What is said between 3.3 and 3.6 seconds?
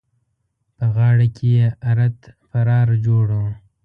وو.